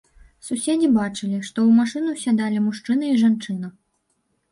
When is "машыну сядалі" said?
1.79-2.63